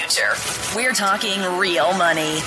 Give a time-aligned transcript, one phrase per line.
[0.00, 0.34] future.
[0.76, 2.40] We're talking real money.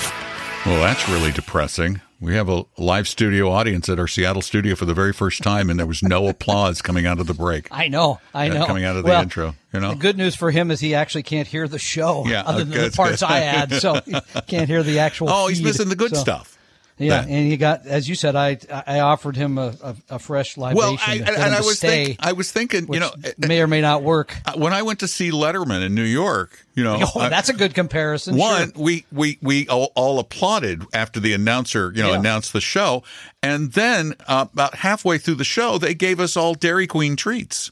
[0.66, 2.00] Well, that's really depressing.
[2.20, 5.70] We have a live studio audience at our Seattle studio for the very first time,
[5.70, 7.66] and there was no applause coming out of the break.
[7.70, 8.66] I know, I know.
[8.66, 9.54] coming out of the Well, intro.
[9.72, 12.42] You know, The good news for him is he actually can't hear the show Yeah,
[12.44, 13.30] other than okay, the parts good.
[13.30, 14.14] I add, so he
[14.48, 15.30] can't hear the actual.
[15.30, 16.58] oh, he's missing the good So, stuff.
[17.00, 20.18] Yeah, That- and he got, as you said, I I offered him a, a, a
[20.18, 23.10] fresh libation Well, I, and, and I was stay, think, I was thinking, you know,
[23.38, 24.36] may or may not work.
[24.44, 27.54] uh, when I went to see Letterman in New York, you know, Oh, that's a
[27.54, 28.36] good comparison.
[28.36, 28.82] One, sure.
[28.84, 32.18] we we we all, all applauded after the announcer, you know, Yeah.
[32.18, 33.02] announced the show,
[33.42, 37.70] and then uh, about halfway through the show, they gave us all Dairy Queen treats.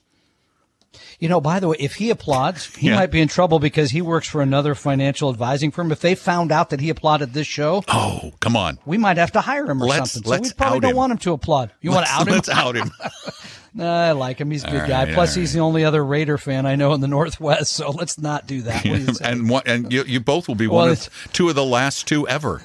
[1.18, 2.94] You know, by the way, if he applauds, he Yeah.
[2.94, 5.90] might be in trouble because he works for another financial advising firm.
[5.90, 9.32] If they found out that he applauded this show, Oh, come on, we might have
[9.32, 10.22] to hire him or Let's- something.
[10.28, 10.96] So let's we probably don't him.
[10.96, 11.72] want him to applaud.
[11.80, 12.34] You want to out him?
[12.34, 12.90] Let's out him.
[13.74, 14.50] Nah, I like him.
[14.50, 15.12] He's a good All guy.
[15.12, 17.72] Plus, all he's the only other Raider fan I know in the Northwest.
[17.74, 18.82] So let's not do that.
[18.82, 21.54] Do you and one, and you, you both will be Well, one of two of
[21.54, 22.62] the last two ever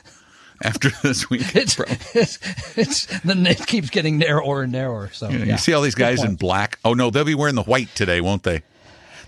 [0.64, 1.56] after this week.
[1.56, 1.80] it's,
[2.16, 5.10] it's, it's the net keeps getting narrower and narrower.
[5.12, 5.46] So You, yeah.
[5.46, 6.80] you see all these guys in black.
[6.86, 8.62] Oh no, they'll be wearing the white today, won't they?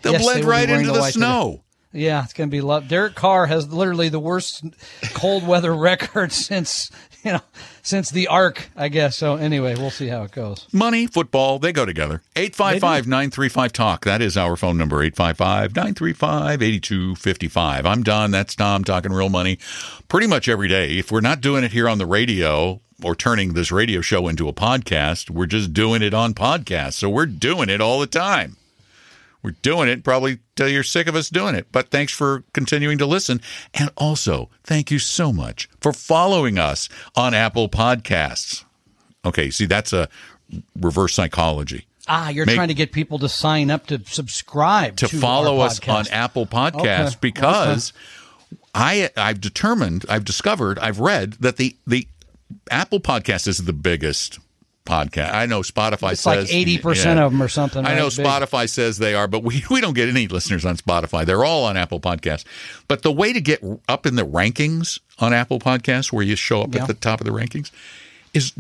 [0.02, 1.64] They'll Yes, blend be right into the the snow.
[1.96, 2.88] Yeah, it's going to be love.
[2.88, 4.66] Derek Carr has literally the worst
[5.14, 6.92] cold weather record since
[7.24, 7.42] you know
[7.82, 9.16] since the ark, I guess.
[9.18, 10.68] So anyway, we'll see how it goes.
[10.74, 12.22] Money, football, they go together.
[12.36, 14.06] 855 935 Talk.
[14.06, 17.86] That is our phone number, 855 935 8255.
[17.86, 18.32] I'm Don.
[18.32, 19.58] That's Tom talking real money
[20.10, 20.98] pretty much every day.
[20.98, 24.50] If we're not doing it here on the radio or turning this radio show into
[24.50, 26.94] a podcast, we're just doing it on podcast.
[26.94, 28.58] So we're doing it all the time.
[29.46, 31.68] We're doing it probably till you're sick of us doing it.
[31.72, 33.42] But thanks for continuing to listen.
[33.76, 38.64] And also, thank you so much for following us on Apple Podcasts.
[39.24, 40.10] Okay, see, that's a
[40.80, 41.86] reverse psychology.
[42.08, 45.60] Ah, you're Make- trying to get people to sign up to subscribe To to, follow
[45.60, 45.94] us podcast.
[45.94, 47.94] on Apple Podcasts Okay, because
[48.74, 52.08] I I've determined, I've discovered, I've read that the the
[52.72, 54.40] Apple podcast is the biggest
[54.86, 55.34] podcast.
[55.34, 57.26] I know Spotify It's says like eighty percent yeah.
[57.26, 57.86] of them or something.
[57.86, 58.18] I know right?
[58.18, 58.26] Big.
[58.26, 61.26] Spotify says they are, but we, we don't get any listeners on Spotify.
[61.26, 62.46] They're all on Apple Podcasts.
[62.88, 66.62] But the way to get up in the rankings on Apple Podcasts, where you show
[66.62, 66.82] up Yeah.
[66.84, 67.72] at the top of the rankings,
[68.34, 68.54] is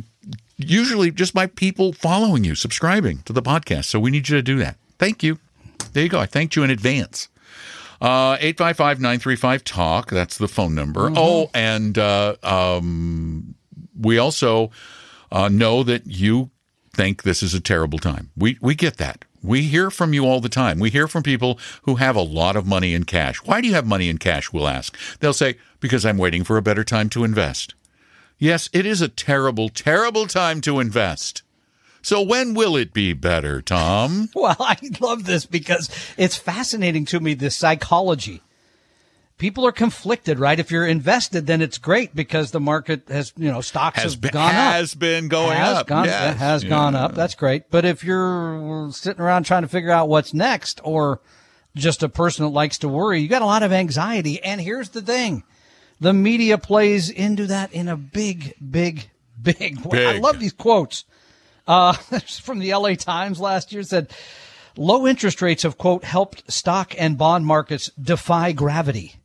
[0.57, 3.85] usually just by people following you, subscribing to the podcast.
[3.85, 4.77] So we need you to do that.
[4.97, 5.39] Thank you.
[5.93, 6.19] There you go.
[6.19, 7.27] I thanked you in advance.
[8.01, 10.09] Uh, 855-935-TALK.
[10.09, 11.01] That's the phone number.
[11.09, 11.17] Mm-hmm.
[11.17, 13.55] Oh, and uh, um,
[13.99, 14.71] we also
[15.35, 16.49] uh, know that you
[16.93, 18.31] think this is a terrible time.
[18.37, 19.25] We we get that.
[19.43, 20.79] We hear from you all the time.
[20.79, 23.37] We hear from people who have a lot of money in cash.
[23.43, 24.51] Why do you have money in cash?
[24.51, 24.97] We'll ask.
[25.19, 27.75] They'll say because I'm waiting for a better time to invest.
[28.39, 31.43] Yes, it is a terrible, terrible time to invest.
[32.01, 34.29] So when will it be better, Tom?
[34.35, 38.41] Well, I love this because it's fascinating to me the psychology.
[39.37, 40.57] People are conflicted, right?
[40.59, 44.21] If you're invested, then it's great because the market has, you know, stocks Has have
[44.21, 44.73] been, gone up.
[44.73, 45.87] has been going has up.
[45.87, 46.37] Gone, Yes.
[46.37, 46.69] has Yeah.
[46.69, 47.15] gone up.
[47.15, 47.69] That's great.
[47.69, 51.19] But if you're sitting around trying to figure out what's next or
[51.75, 54.41] just a person that likes to worry, you got a lot of anxiety.
[54.41, 55.43] And here's the thing.
[55.99, 59.09] The media plays into that in a big, big,
[59.41, 60.05] big way.
[60.07, 61.03] I love these quotes.
[61.67, 61.91] Uh,
[62.41, 64.13] from the LA Times last year said,
[64.77, 69.15] low interest rates have quote helped stock and bond markets defy gravity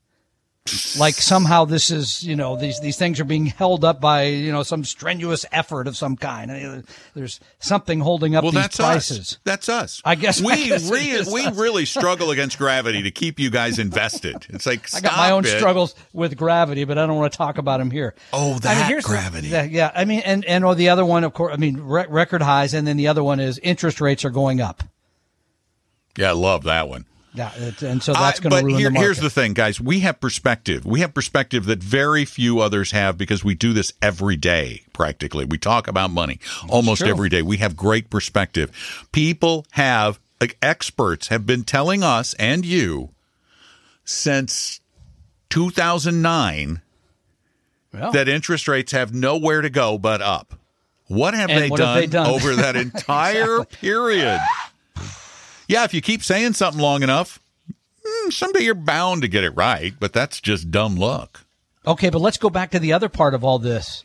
[0.98, 4.52] like somehow this is you know these these things are being held up by you
[4.52, 6.82] know some strenuous effort of some kind Uh,
[7.14, 9.38] there's something holding up Well, these that's prices us.
[9.44, 10.02] That's us.
[10.04, 11.56] I guess- we I guess re- we us.
[11.56, 14.46] really struggle against gravity to keep you guys invested.
[14.50, 15.56] It's like I got my own it.
[15.58, 18.14] struggles with gravity, but I don't want to talk about them here.
[18.32, 19.48] Oh, I mean, that here's the- gravity.
[19.48, 21.52] yeah, yeah, I mean, and and or the other one, of course.
[21.52, 24.60] I mean, re- record highs, and then the other one is interest rates are going
[24.60, 24.82] up.
[26.18, 27.06] Yeah, I love that one.
[27.32, 29.04] Yeah, it, and so that's going to ruin here- the market.
[29.06, 29.80] here's the thing, guys.
[29.80, 30.84] We have perspective.
[30.84, 35.44] We have perspective that very few others have because we do this every day, practically.
[35.44, 37.42] We talk about money almost every day.
[37.42, 38.70] We have great perspective.
[39.12, 43.10] People have, like, experts have been telling us and you
[44.04, 44.80] since
[45.50, 46.80] 2009
[47.92, 50.54] Well, that interest rates have nowhere to go but up.
[51.06, 52.26] What have, they, what done have they done?
[52.28, 54.40] over that entire period?
[55.70, 57.38] Yeah, if you keep saying something long enough,
[58.04, 61.44] hmm, someday you're bound to get it right, but that's just dumb luck.
[61.86, 64.02] Okay, but let's go back to the other part of all this.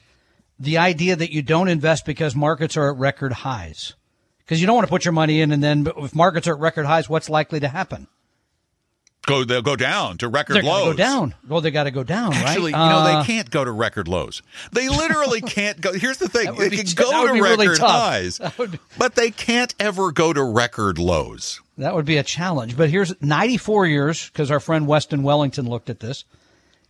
[0.60, 3.96] The idea that you don't invest because markets are at record highs.
[4.38, 6.60] Because you don't want to put your money in and then if markets are at
[6.60, 8.06] record highs, what's likely to happen?
[9.26, 10.86] Go they'll go down to record They're lows.
[10.86, 11.36] go down.
[11.48, 12.84] Well, they got to go down, Actually, right?
[12.84, 14.42] you know, Uh, they can't go to record lows.
[14.72, 15.94] They literally can't go.
[15.94, 19.74] Here's the thing: they can t- go to record really highs, would- but they can't
[19.80, 21.62] ever go to record lows.
[21.78, 22.78] That would be a challenge.
[22.78, 26.24] But here's 94 years because our friend Weston Wellington looked at this.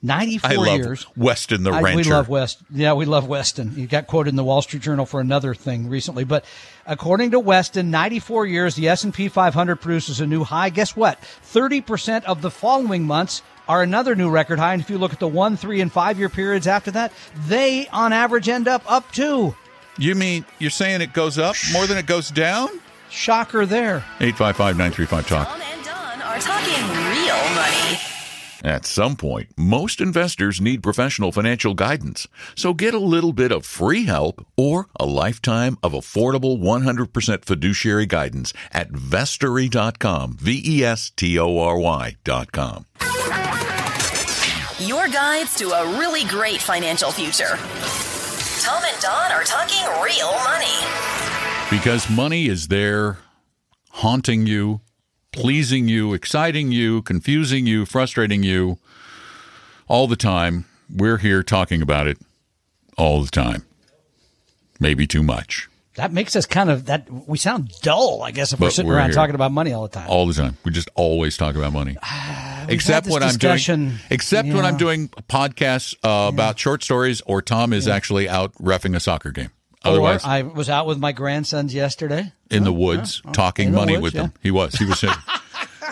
[0.06, 1.06] 94 I love years.
[1.18, 1.98] Weston the I- Rancher.
[1.98, 2.60] we love West.
[2.70, 3.72] Yeah, we love Weston.
[3.72, 6.24] He got quoted in the Wall Street Journal for another thing recently.
[6.24, 6.46] But
[6.86, 10.70] according to Weston, 94 years, the S&P 500 produces a new high.
[10.70, 11.20] Guess what?
[11.44, 14.74] 30% of the following months are another new record high.
[14.74, 17.12] And if you look at the one, three, and five year periods after that,
[17.48, 19.56] they on average end up up too.
[19.98, 22.70] You mean you're saying it goes up more than it goes down?
[23.10, 24.04] Shocker there.
[24.20, 25.48] 855 935 Talk.
[25.48, 27.15] Tom and Don are talking real money.
[28.66, 32.28] At some point, most investors need professional financial guidance.
[32.56, 38.08] So get a little bit of free help or a lifetime of affordable 100% fiduciary
[38.08, 40.38] guidance at vestory.com.
[40.38, 42.88] V E S T O R Y.com.
[44.80, 47.58] Your guides to a really great financial future.
[48.64, 50.74] Tom and Don are talking real money.
[51.70, 53.20] Because money is there
[53.92, 54.82] haunting you,
[55.36, 58.78] pleasing you, exciting you, confusing you, frustrating you
[59.88, 60.66] all the time.
[60.90, 62.18] We're here talking about it
[62.98, 63.66] all the time.
[64.80, 65.70] Maybe too much.
[65.96, 68.98] That makes us kind of that we sound dull, I guess, if we're sitting we're
[68.98, 69.16] around here.
[69.16, 70.10] talking about money all the time.
[70.10, 70.58] all the time.
[70.66, 71.96] We just always talk about money.
[72.68, 77.42] except this when I'm doing except when I'm doing podcasts uh, about short stories or
[77.42, 79.52] Tom is actually out refing a soccer game.
[79.86, 82.32] Otherwise, or I was out with my grandsons yesterday.
[82.50, 84.22] in the woods talking In the money woods, with yeah.
[84.24, 84.34] them.
[84.42, 84.74] He was.
[84.76, 85.16] He was saying,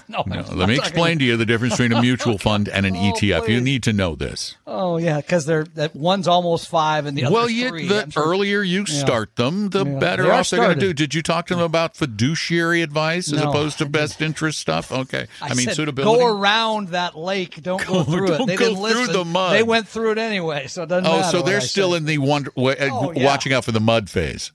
[0.10, 2.94] No, no, let me explain to you the difference between a mutual fund and an
[2.96, 3.48] ETF.
[3.48, 4.56] You Oh, need to know this.
[4.68, 7.88] Oh yeah, because they're that one's almost five and the other Well, you, three.
[7.88, 10.00] the sure- earlier you start them, the Yeah.
[10.00, 10.94] better They off they're going to do.
[10.94, 14.92] Did you talk to them about fiduciary advice as No, opposed to best interest stuff?
[14.92, 15.28] Okay.
[15.42, 16.20] I, mean, said, suitability.
[16.20, 17.62] Go around that lake.
[17.62, 18.48] Don't go, Go- through don't it.
[18.48, 19.14] They go through listen.
[19.14, 19.54] the mud.
[19.54, 21.38] They went through it anyway, so it doesn't Oh, matter.
[21.38, 23.26] so they're still in the wonder, uh, Oh, yeah.
[23.26, 24.52] watching out for the mud phase.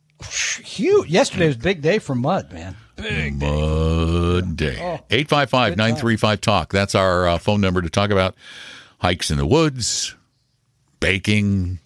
[0.65, 1.09] huge.
[1.09, 2.77] Yesterday was a big day for mud, man.
[2.99, 3.41] Big.
[3.41, 4.77] Mud day.
[4.81, 6.73] Oh, 855 935 Talk.
[6.73, 8.35] That's our uh, phone number to talk about
[8.99, 10.17] hikes in the woods,
[10.99, 11.79] baking,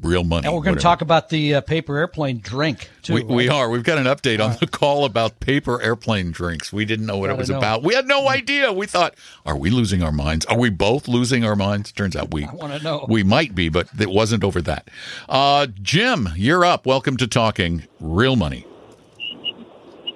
[0.00, 0.46] real money.
[0.46, 3.14] And we're going to talk about the uh, paper airplane drink too.
[3.14, 3.70] We, we are.
[3.70, 6.72] We've got an update on the call about paper airplane drinks.
[6.72, 7.58] We didn't know what it was know.
[7.58, 7.82] about.
[7.84, 8.72] We had no idea.
[8.72, 9.14] We thought,
[9.46, 10.46] are we losing our minds?
[10.46, 11.92] Are we both losing our minds?
[11.92, 13.06] Turns out we wanna know.
[13.08, 14.88] we might be, but it wasn't over that.
[15.28, 16.86] Uh, Jim, you're up.
[16.86, 18.64] Welcome to talking real money.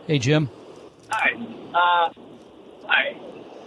[0.06, 0.50] Hey Jim.
[1.10, 1.30] Hi.
[1.34, 2.12] Uh,
[2.86, 3.12] hi.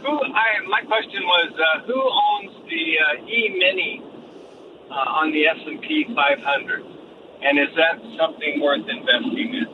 [0.01, 0.09] Who?
[0.09, 4.03] I my question was uh, who owns the uh, E Mini
[4.91, 6.83] uh, on the S and P 500,
[7.41, 9.65] and is that something worth investing in?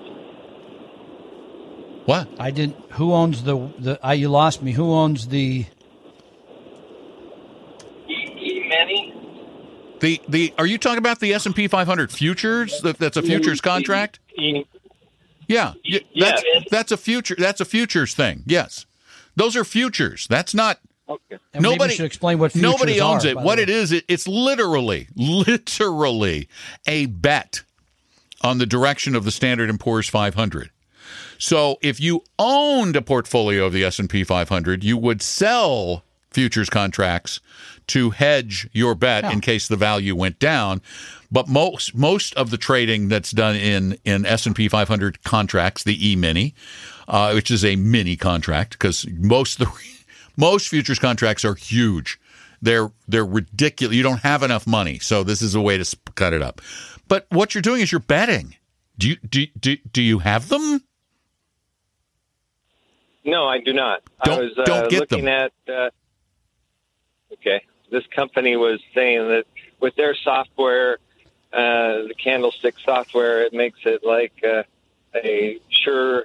[2.05, 2.27] What?
[2.39, 2.75] I didn't.
[2.91, 3.99] Who owns the the?
[4.03, 4.71] I, you lost me.
[4.73, 5.65] Who owns the?
[8.07, 9.13] E, e Mini.
[9.99, 12.81] The the are you talking about the S and P 500 futures?
[12.81, 14.19] That, that's a futures contract.
[14.37, 14.63] E,
[15.51, 17.35] Yeah, Yeah, that's it- that's a future.
[17.37, 18.43] That's a futures thing.
[18.45, 18.85] Yes,
[19.35, 20.27] those are futures.
[20.29, 21.37] That's not okay.
[21.53, 23.37] And maybe nobody should explain what futures nobody owns are, it.
[23.37, 23.75] What the it way.
[23.75, 26.47] is, it, it's literally, literally
[26.87, 27.63] a bet
[28.41, 30.71] on the direction of the Standard and Poor's 500.
[31.37, 37.39] So if you owned a portfolio of the S&P 500, you would sell futures contracts
[37.87, 40.81] to hedge your bet in case the value went down.
[41.31, 46.53] But most most of the trading that's done in in S&P 500 contracts, the E-mini,
[47.07, 49.71] uh, which is a mini contract because most the
[50.37, 52.19] most futures contracts are huge.
[52.61, 53.95] They're they're ridiculous.
[53.95, 56.61] You don't have enough money, so this is a way to sp- cut it up.
[57.07, 58.55] But what you're doing is you're betting.
[58.97, 60.81] Do you do do, do you have them?
[63.25, 64.01] No, I do not.
[64.23, 65.49] Don't- I was uh, don't get looking them.
[65.67, 65.73] at.
[65.73, 65.89] Uh,
[67.41, 69.45] okay, this company was saying that
[69.79, 70.97] with their software,
[71.51, 74.63] uh, the Candlestick software, it makes it like uh,
[75.15, 76.23] a sure,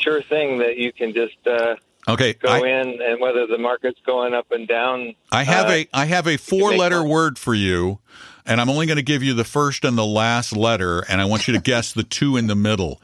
[0.00, 1.76] sure thing that you can just uh,
[2.08, 5.14] Okay, go I, in, and whether the market's going up and down.
[5.30, 8.00] I have uh, a I have a four letter word for you,
[8.44, 11.26] and I'm only going to give you the first and the last letter, and I
[11.26, 13.00] want you to guess the two in the middle.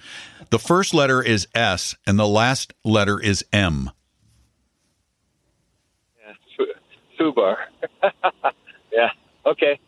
[0.50, 3.92] The first letter is S, and the last letter is M.
[6.26, 6.32] yeah,
[7.18, 7.56] Fu- Fubar.
[8.92, 9.10] yeah.
[9.46, 9.78] Okay.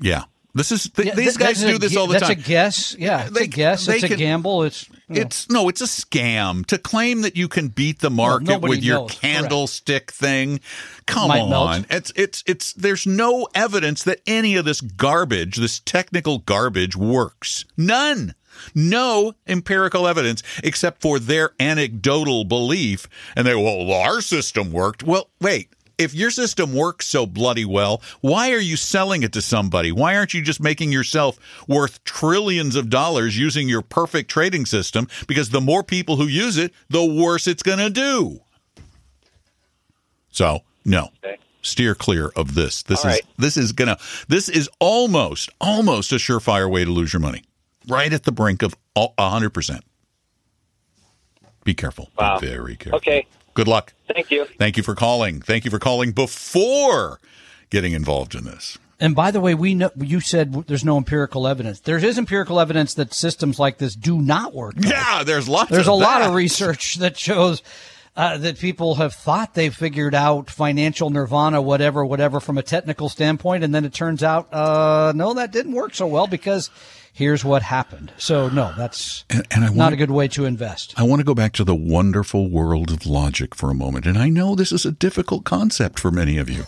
[0.00, 2.36] Yeah, this is th- Yeah, these that- guys do this gu- all the that's time.
[2.36, 2.96] That's a guess.
[2.98, 3.86] Yeah, it's They- a guess.
[3.86, 4.62] they It's a gamble.
[4.64, 8.10] It's you know, It's no, it's a scam to claim that you can beat the
[8.10, 9.10] market nobody with your knows.
[9.10, 9.20] Correct.
[9.20, 10.60] candlestick thing.
[11.06, 11.68] Come Might melt.
[11.68, 12.72] on, it's it's it's.
[12.72, 17.64] There's no evidence that any of this garbage, this technical garbage, works.
[17.76, 18.34] None.
[18.74, 23.08] No empirical evidence except for their anecdotal belief.
[23.34, 25.02] And they, well, our system worked.
[25.02, 25.70] Well, wait.
[25.96, 29.92] If your system works so bloody well, why are you selling it to somebody?
[29.92, 35.08] Why aren't you just making yourself worth trillions of dollars using your perfect trading system?
[35.28, 38.40] Because the more people who use it, the worse it's going to do.
[40.30, 41.10] So, no.
[41.24, 41.38] Okay.
[41.62, 42.82] Steer clear of this.
[42.82, 43.22] This All is right.
[43.38, 43.96] this is gonna
[44.28, 47.42] this is almost almost a surefire way to lose your money.
[47.88, 49.82] Right at the brink of a hundred percent.
[51.64, 52.10] Be careful.
[52.18, 52.38] Wow.
[52.38, 52.98] Be very careful.
[52.98, 53.26] Okay.
[53.54, 53.94] Good luck.
[54.12, 54.44] Thank you.
[54.58, 55.40] Thank you for calling.
[55.40, 57.20] Thank you for calling before
[57.70, 58.78] getting involved in this.
[59.00, 61.80] And by the way, we know you said there's no empirical evidence.
[61.80, 64.74] There is empirical evidence that systems like this do not work.
[64.78, 65.70] Yeah, there's lots.
[65.70, 67.62] There's of a lot of research that shows
[68.16, 73.08] uh, that people have thought they figured out financial nirvana, whatever, whatever, from a technical
[73.08, 76.70] standpoint, and then it turns out, uh, no, that didn't work so well because
[77.14, 78.12] here's what happened.
[78.18, 80.92] So no, that's And, and I not want a good way to invest.
[80.98, 84.04] I want to go back to the wonderful world of logic for a moment.
[84.04, 86.64] And I know this is a difficult concept for many of you.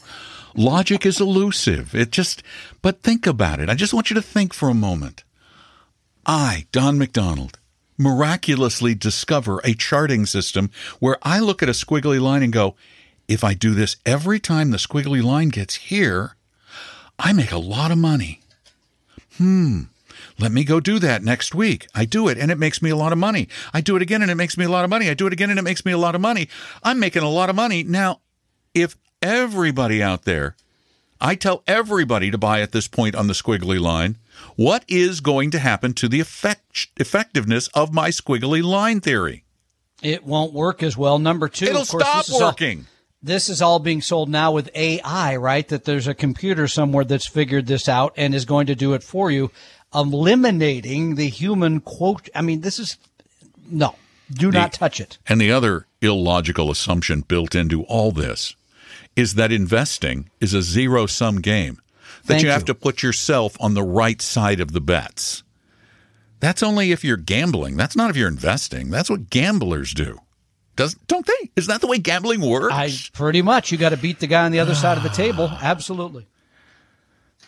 [0.55, 1.95] Logic is elusive.
[1.95, 2.43] It just,
[2.81, 3.69] but think about it.
[3.69, 5.25] I just want you to think for a moment.
[6.25, 7.59] I, Don McDonald,
[7.99, 12.75] miraculously discover a charting system where I look at a squiggly line and go,
[13.29, 16.37] if I do this every time the squiggly line gets here,
[17.19, 18.41] I make a lot of money.
[19.37, 19.83] Hmm.
[20.39, 21.87] Let me go do that next week.
[21.95, 23.49] I do it and it makes me a lot of money.
[23.73, 25.09] I do it again and it makes me a lot of money.
[25.11, 26.49] I do it again and it makes me a lot of money.
[26.83, 27.83] I'm making a lot of money.
[27.83, 28.21] Now,
[28.75, 30.57] if everybody out there,
[31.21, 34.19] I tell everybody to buy at this point on the squiggly line,
[34.55, 39.45] what is going to happen to the effect, effectiveness of my squiggly line theory?
[40.03, 41.19] It won't work as well.
[41.19, 42.87] Number 2 It'll of course, stop this is all- working.
[43.23, 45.67] this is all being sold now with AI, right?
[45.69, 49.03] That there's a computer somewhere that's figured this out and is going to do it
[49.03, 49.51] for you,
[49.95, 52.29] eliminating the human quote.
[52.35, 52.99] I mean, this is
[53.71, 53.97] no,
[54.33, 55.19] do not touch it.
[55.27, 58.55] And the other illogical assumption built into all this
[59.15, 61.81] is that investing is a zero sum game,
[62.25, 62.67] that Thank you have you.
[62.67, 65.43] to put yourself on the right side of the bets.
[66.39, 67.77] That's only if you're gambling.
[67.77, 68.91] That's not if you're investing.
[68.91, 70.19] That's what gamblers do.
[70.77, 71.51] Does don't they?
[71.57, 72.75] Is that the way gambling works?
[72.75, 75.09] I pretty much you got to beat the guy on the other side of the
[75.09, 75.49] table.
[75.63, 76.27] Absolutely.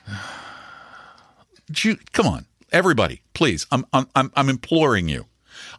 [1.82, 3.66] You- come on, everybody, please.
[3.70, 5.26] I'm, I'm, I'm, I'm imploring you.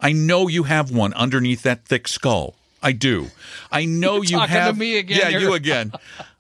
[0.01, 2.55] I know you have one underneath that thick skull.
[2.81, 3.27] I do.
[3.71, 4.77] I know You're you talking to have.
[4.77, 5.39] me again Yeah, here.
[5.39, 5.91] you again,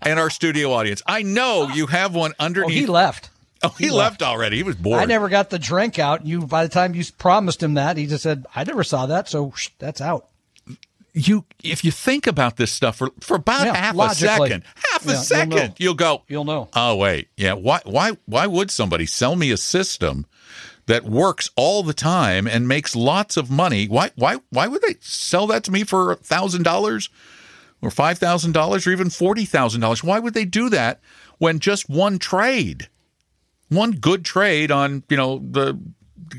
[0.01, 1.01] and our studio audience.
[1.05, 2.77] I know you have one oh, underneath.
[2.77, 3.29] he left.
[3.61, 4.23] Oh, he, left.
[4.23, 4.55] already.
[4.57, 5.01] He was bored.
[5.01, 6.25] I never got the drink out.
[6.25, 9.27] You by the time you promised him that, he just said, "I never saw that,
[9.27, 10.27] so shh, that's out."
[11.27, 14.27] You if you think about this stuff for, for about Yeah, half logically.
[14.27, 15.73] a second, half Yeah, a you'll second, know.
[15.77, 16.23] you'll go.
[16.27, 16.69] You'll know.
[16.73, 17.53] Oh wait, yeah.
[17.53, 20.25] Why why why would somebody sell me a system
[20.85, 23.87] that works all the time and makes lots of money?
[23.87, 27.09] Why why why would they sell that to me for thousand dollars
[27.81, 30.03] or five thousand dollars or even forty thousand dollars?
[30.03, 30.99] Why would they do that
[31.37, 32.87] when just one trade,
[33.69, 35.79] one good trade on you know the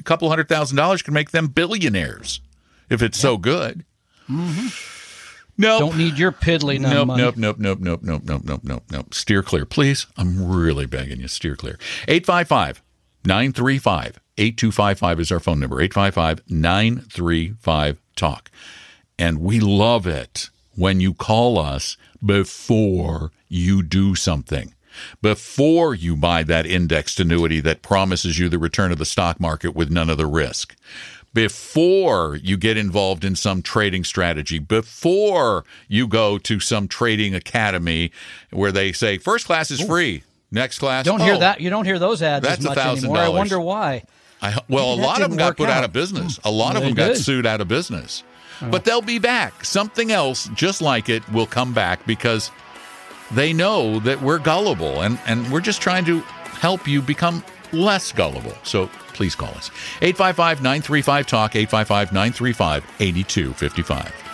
[0.04, 2.40] couple hundred thousand dollars can make them billionaires
[2.88, 3.84] if it's so good?
[4.30, 4.68] Mm-hmm.
[5.58, 7.22] No, Don't need your piddly Nope, money.
[7.22, 9.12] nope, nope, nope, nope, nope, nope, nope, nope, nope.
[9.12, 10.06] Steer clear, please.
[10.16, 11.78] I'm really begging you, steer clear.
[12.08, 12.82] 855
[13.26, 15.80] 935 8255 is our phone number.
[15.80, 18.50] 855 935 Talk.
[19.18, 24.74] And we love it when you call us before you do something.
[25.22, 29.74] Before you buy that indexed annuity that promises you the return of the stock market
[29.74, 30.74] with none of the risk
[31.32, 38.10] before you get involved in some trading strategy, before you go to some trading academy
[38.50, 41.60] where they say first class is free, next class Don't hear oh, that.
[41.60, 42.96] You don't hear those ads That's as much $1,000.
[42.98, 43.18] anymore.
[43.18, 44.02] I wonder why.
[44.42, 45.78] I, well, a Maybe lot of them got put out.
[45.78, 45.84] out.
[45.84, 46.40] of business.
[46.44, 47.18] A lot of them got did.
[47.18, 48.24] sued out of business.
[48.62, 48.70] Oh.
[48.70, 49.64] But they'll be back.
[49.64, 52.50] Something else just like it will come back because
[53.32, 58.12] they know that we're gullible and, and we're just trying to help you become less
[58.12, 58.54] gullible.
[58.62, 59.70] So please call us.
[60.02, 64.30] 855 935 Talk, 855 935 8255.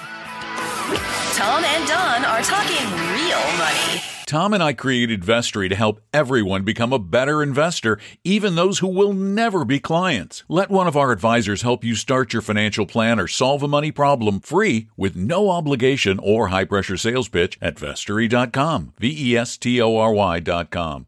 [1.34, 4.02] Tom and Don are talking real money.
[4.26, 8.88] Tom and I created Vestory to help everyone become a better investor, even those who
[8.88, 10.42] will never be clients.
[10.48, 13.92] Let one of our advisors help you start your financial plan or solve a money
[13.92, 18.94] problem free with no obligation or high pressure sales pitch at vestory.com.
[18.98, 21.06] V E S T O R Y.com.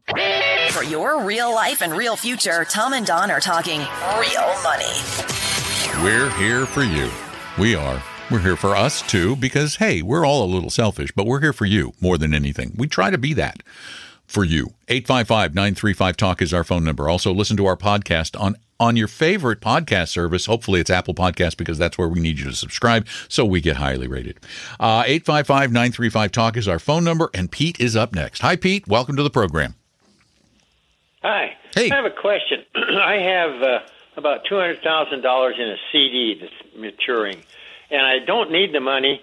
[0.69, 4.85] For your real life and real future, Tom and Don are talking real money.
[6.03, 7.09] We're here for you.
[7.57, 8.03] We are.
[8.29, 11.53] We're here for us too, because hey, we're all a little selfish, but we're here
[11.53, 12.73] for you more than anything.
[12.77, 13.63] We try to be that
[14.27, 14.67] for you.
[14.89, 17.09] 855 935 Talk is our phone number.
[17.09, 20.45] Also, listen to our podcast on on your favorite podcast service.
[20.45, 23.77] Hopefully, it's Apple Podcast because that's where we need you to subscribe so we get
[23.77, 24.37] highly rated.
[24.79, 28.41] Uh, 855 935 Talk is our phone number, and Pete is up next.
[28.41, 28.87] Hi, Pete.
[28.87, 29.73] Welcome to the program.
[31.21, 31.57] Hi.
[31.75, 31.89] Hey.
[31.91, 32.63] I have a question.
[32.75, 33.79] I have uh,
[34.17, 37.43] about two hundred thousand dollars in a CD that's maturing,
[37.91, 39.21] and I don't need the money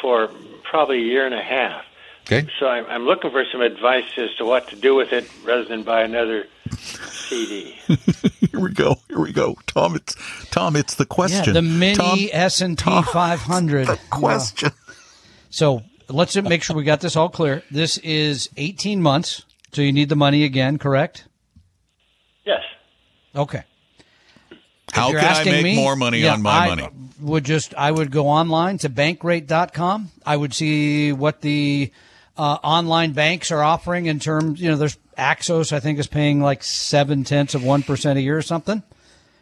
[0.00, 0.30] for
[0.62, 1.84] probably a year and a half.
[2.26, 2.46] Okay.
[2.60, 5.64] So I'm, I'm looking for some advice as to what to do with it, rather
[5.64, 7.72] than buy another CD.
[8.50, 8.96] Here we go.
[9.08, 9.56] Here we go.
[9.66, 10.14] Tom, it's
[10.50, 11.54] Tom, it's the Yeah, question.
[11.54, 13.88] the mini S and P Tom, 500.
[13.88, 14.70] the question.
[15.50, 17.64] So let's make sure we got this all clear.
[17.70, 21.24] This is 18 months, so you need the money again, correct?
[23.34, 23.62] Okay.
[24.92, 26.88] How can I make me, more money yeah, on my I money?
[27.20, 30.10] Would just I would go online to bankrate.com.
[30.26, 31.90] I would see what the
[32.36, 34.60] uh, online banks are offering in terms.
[34.60, 35.72] You know, there's Axos.
[35.72, 38.82] I think is paying like seven tenths of one percent a year or something,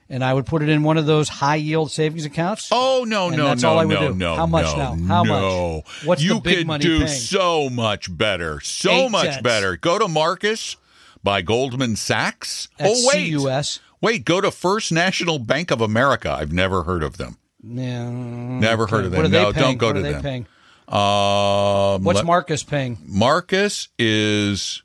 [0.09, 2.68] and I would put it in one of those high yield savings accounts.
[2.70, 4.14] Oh no no that's no all I would no do.
[4.14, 5.06] no How much no, now?
[5.06, 5.42] How much?
[5.42, 5.82] no.
[6.04, 7.09] What's the you big could money do paying?
[7.09, 9.42] so much better, so Eight much cents.
[9.42, 9.76] better.
[9.76, 10.76] Go to Marcus
[11.23, 12.69] by Goldman Sachs.
[12.81, 13.81] Oh wait, CUS.
[14.00, 14.25] wait.
[14.25, 16.31] Go to First National Bank of America.
[16.31, 17.39] I've never heard of them.
[17.62, 18.09] Yeah.
[18.09, 19.19] Never heard of them.
[19.19, 20.23] What are they no, don't go what to them.
[20.23, 20.47] paying?
[20.89, 22.99] Um, What's let- Marcus paying?
[23.07, 24.83] Marcus is,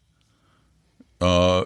[1.19, 1.65] uh,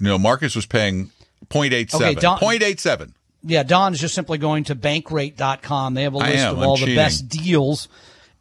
[0.00, 1.10] no, Marcus was paying
[1.50, 1.94] 0.87.
[1.94, 3.12] Okay, Don- 0.87.
[3.42, 5.94] Yeah, Don is just simply going to bankrate.com.
[5.94, 6.52] They have a list am.
[6.54, 6.94] of I'm all cheating.
[6.94, 7.88] the best deals.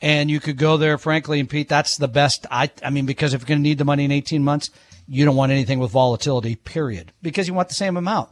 [0.01, 2.45] And you could go there, frankly, and Pete, that's the best.
[2.51, 4.69] I, I mean, because if you're going to need the money in 18 months,
[5.07, 8.29] you don't want anything with volatility, period, because you want the same amount.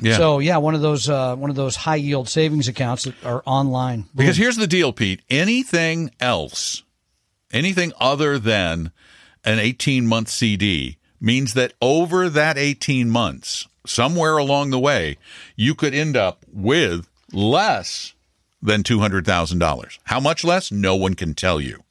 [0.00, 0.16] Yeah.
[0.16, 3.42] So yeah, one of those, uh, one of those high yield savings accounts that are
[3.44, 4.06] online.
[4.14, 5.20] Because here's the deal, Pete.
[5.28, 6.82] Anything else,
[7.52, 8.90] anything other than
[9.44, 15.18] an 18 month CD means that over that 18 months, somewhere along the way,
[15.56, 18.14] you could end up with less
[18.60, 19.98] than $200,000.
[20.04, 20.70] How much less?
[20.70, 21.82] No one can tell you.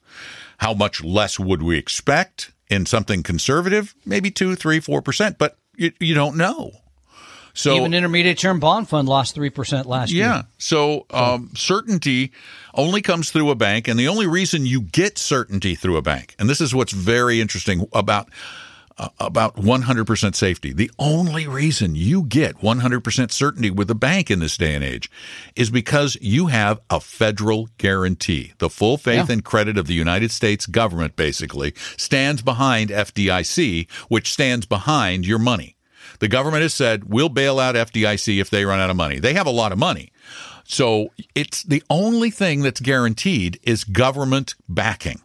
[0.57, 3.93] How much less would we expect in something conservative?
[4.05, 6.71] Maybe two, three, four percent, but you, you don't know.
[7.53, 10.23] So Even intermediate term bond fund lost 3% last year.
[10.25, 10.41] yeah.
[10.57, 12.31] So um, certainty
[12.73, 16.33] only comes through a bank, and the only reason you get certainty through a bank,
[16.39, 18.29] and this is what's very interesting about
[19.19, 20.73] about 100% safety.
[20.73, 25.09] The only reason you get 100% certainty with a bank in this day and age
[25.55, 28.53] is because you have a federal guarantee.
[28.59, 29.33] The full faith Yeah.
[29.33, 35.39] and credit of the United States government basically stands behind FDIC, which stands behind your
[35.39, 35.75] money.
[36.19, 39.19] The government has said we'll bail out FDIC if they run out of money.
[39.19, 40.11] They have a lot of money.
[40.63, 45.21] So it's the only thing that's guaranteed is government backing.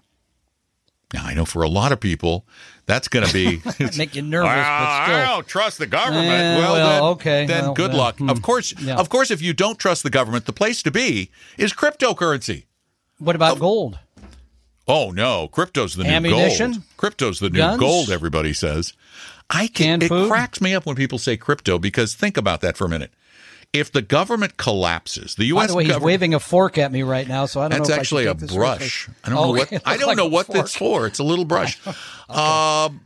[1.14, 2.47] Now I know for a lot of people
[2.87, 3.61] that's going to be
[3.97, 5.16] Make you nervous, "Well, but still.
[5.16, 6.27] I don't trust the government.
[6.27, 8.19] Eh, well, well, then, okay, then well, good yeah, luck.
[8.19, 8.29] hmm.
[8.31, 8.97] Of course, Yeah.
[8.97, 12.64] of course, if you don't trust the government, the place to be is cryptocurrency.
[13.19, 13.99] What about gold?
[14.88, 16.73] Oh no, crypto's the new Ammunition?
[16.73, 16.83] gold.
[16.97, 17.81] Crypto's the new Guns?
[17.81, 18.11] gold.
[18.11, 18.92] Everybody says.
[19.49, 20.01] I can.
[20.01, 20.29] Canned It food?
[20.29, 23.12] cracks me up when people say crypto because think about that for a minute.
[23.79, 25.65] If the government collapses, the U.S.
[25.65, 27.89] By the way, he's waving a fork at me right now, so I don't that's
[27.89, 27.95] know.
[27.95, 29.09] if I actually should a brush.
[29.25, 30.59] I don't Oh, know what I don't like know what fork.
[30.59, 31.07] it's for.
[31.07, 31.79] It's a little brush.
[32.29, 33.03] Um,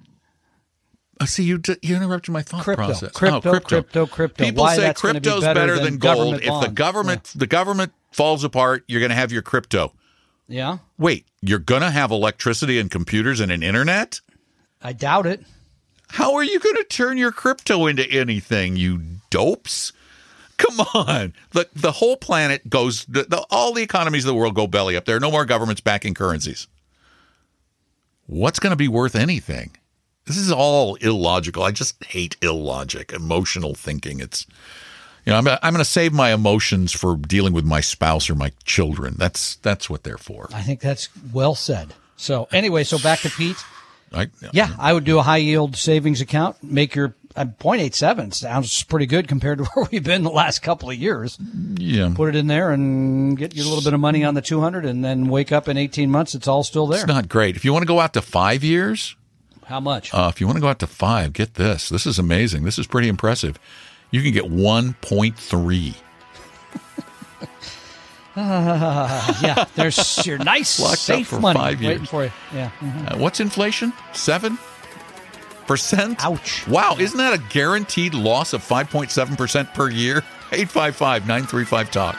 [1.20, 2.85] uh, see, you you interrupted my thought Crypto.
[2.87, 3.12] process.
[3.12, 4.44] Crypto, oh, crypto, crypto, crypto.
[4.44, 6.16] People Why say that's gonna be crypto's better than, than gold.
[6.40, 9.92] government If the government the government falls apart, you're going to have your crypto.
[10.48, 14.20] Yeah, Wait, you're going to have electricity and computers and an internet?
[14.83, 15.44] I doubt it.
[16.09, 19.92] How are you going to turn your crypto into anything, you dopes?
[20.60, 21.34] Come on.
[21.52, 24.96] The, the whole planet goes, the, the, all the economies of the world go belly
[24.96, 25.04] up.
[25.04, 26.66] There are no more governments backing currencies.
[28.26, 29.70] What's going to be worth anything?
[30.26, 31.62] This is all illogical.
[31.62, 34.20] I just hate illogic, emotional thinking.
[34.20, 34.46] It's,
[35.24, 38.34] you know, I'm, I'm going to save my emotions for dealing with my spouse or
[38.34, 39.14] my children.
[39.18, 40.48] That's that's what they're for.
[40.52, 41.94] I think that's well said.
[42.16, 43.56] So anyway, so back to Pete.
[44.12, 46.62] I, Yeah, I would do a high yield savings account.
[46.62, 50.96] Make your 0.87 sounds pretty good compared to where we've been the last couple of
[50.96, 51.38] years.
[51.76, 52.12] yeah.
[52.14, 54.84] Put it in there and get you a little bit of money on the 200
[54.84, 56.34] and then wake up in 18 months.
[56.34, 57.00] It's all still there.
[57.00, 57.56] It's not great.
[57.56, 59.14] If you want to go out to five years,
[59.66, 60.12] How much?
[60.12, 61.88] Uh, if you want to go out to five, get this.
[61.88, 62.64] This is amazing.
[62.64, 63.58] This is pretty impressive.
[64.10, 65.94] You can get 1.3.
[68.36, 72.32] yeah, there's your nice Locked safe for money five waiting for you.
[72.54, 72.70] Yeah.
[72.80, 73.12] mhm.
[73.12, 73.92] Uh, what's inflation?
[74.12, 74.56] Seven
[75.70, 76.24] percent.
[76.24, 76.66] Ouch.
[76.66, 80.24] Wow, isn't that a guaranteed loss of 5.7 percent per year?
[80.50, 82.16] 855-935 talk.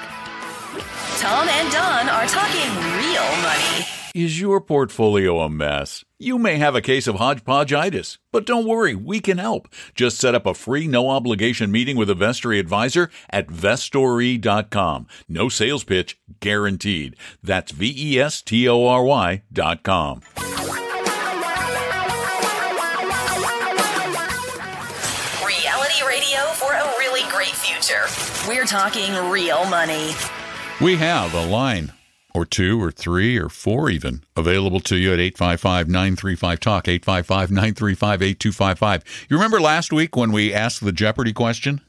[1.20, 3.86] Tom and Don are talking real money.
[4.16, 6.06] Is your portfolio a mess?
[6.18, 9.68] You may have a case of hodgepodgeitis, but don't worry, we can help.
[9.96, 15.08] Just set up a free, no obligation meeting with a Vestory advisor at vestory.com.
[15.28, 17.18] No sales pitch guaranteed.
[17.44, 19.44] That's V E S T O R Y
[27.72, 28.06] future.
[28.48, 30.12] We're talking real money.
[30.80, 31.92] We have a line
[32.34, 39.02] or two or three or four even available to you at 855-935-TALK, 855-935-8255.
[39.30, 41.82] You remember last week when we asked the Jeopardy question?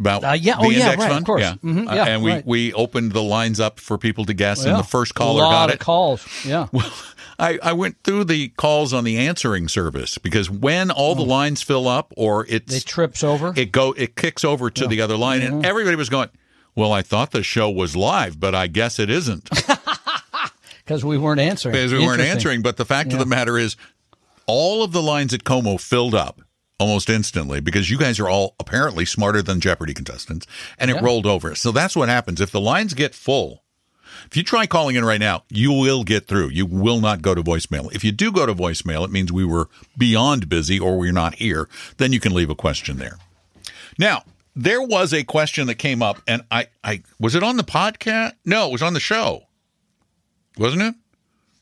[0.00, 0.56] About Uh, yeah.
[0.56, 1.26] the Oh, yeah, index right, of fund?
[1.26, 1.42] course.
[1.42, 1.54] Yeah.
[1.62, 2.44] Mhm, Uh, yeah, and we, right.
[2.46, 4.70] we opened the lines up for people to guess, Yeah.
[4.70, 5.80] and the first caller a lot got of it.
[5.80, 6.26] calls.
[6.44, 6.66] Yeah.
[7.38, 11.62] I, I went through the calls on the answering service because when all the lines
[11.62, 13.52] fill up or It trips over.
[13.56, 15.54] it go it kicks over to the other line Mm-hmm.
[15.56, 16.28] and everybody was going
[16.76, 19.48] well i thought the show was live but i guess it isn't
[20.84, 21.72] because we weren't answering.
[21.72, 23.76] because we weren't answering but the fact of the matter is
[24.46, 26.40] all of the lines at como filled up
[26.78, 30.46] almost instantly because you guys are all apparently smarter than jeopardy contestants
[30.78, 31.04] and it Yeah.
[31.04, 33.63] rolled over so that's what happens if the lines get full
[34.26, 36.48] if you try calling in right now, you will get through.
[36.50, 37.92] You will not go to voicemail.
[37.94, 41.36] If you do go to voicemail, it means we were beyond busy or we're not
[41.36, 41.68] here.
[41.98, 43.18] Then you can leave a question there.
[43.98, 44.22] Now,
[44.56, 48.32] there was a question that came up, and I, I was it on the podcast?
[48.44, 49.44] No, it was on the show,
[50.58, 50.94] wasn't it?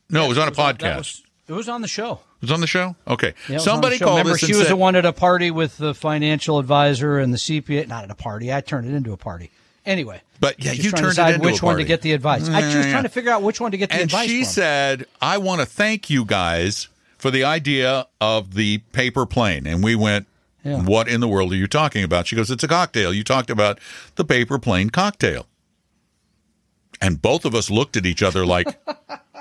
[0.09, 0.97] No, it was on a podcast.
[0.97, 2.13] Was- it was on the show.
[2.37, 2.95] it was on the show.
[3.05, 5.05] Okay, Yeah, it was on the somebody called Remember, she was said, the one at
[5.05, 7.87] a party with the financial advisor and the CPA.
[7.87, 8.53] Not at a party.
[8.53, 9.51] I turned it into a party.
[9.85, 12.01] Anyway, But, yeah, Just you trying to turned it decide into which one to get
[12.01, 12.49] the advice.
[12.49, 12.91] I she was Yeah.
[12.91, 14.51] trying to figure out which one to get the and advice she from.
[14.51, 19.81] said, "I want to thank you guys for the idea of the paper plane." And
[19.81, 20.27] we went,
[20.65, 20.81] Yeah.
[20.81, 23.13] "What in the world are you talking about?" She goes, "It's a cocktail.
[23.13, 23.79] You talked about
[24.15, 25.47] the paper plane cocktail."
[27.01, 28.67] And both of us looked at each other like,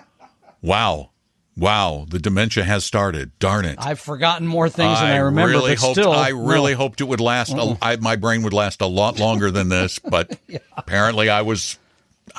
[0.62, 1.10] "Wow,
[1.56, 3.38] wow, the dementia has started.
[3.38, 6.78] Darn it." I've forgotten more things than I remember, really hoped, still, I really no.
[6.78, 7.52] hoped it would last.
[7.52, 10.38] A, I, my brain would last a lot longer than this, but
[10.76, 11.78] apparently, I was,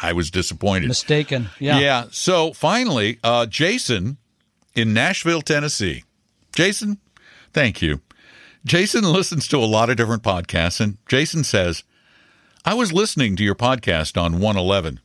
[0.02, 0.88] I was disappointed.
[0.88, 1.50] mistaken.
[1.60, 1.80] Yeah.
[1.80, 2.06] Yeah.
[2.12, 4.18] So finally, uh, Jason
[4.76, 6.04] in Nashville, Tennessee.
[6.54, 7.00] Jason,
[7.54, 8.02] thank you.
[8.66, 11.84] Jason listens to a lot of different podcasts, and Jason says,
[12.66, 15.02] I was listening to your podcast on 111.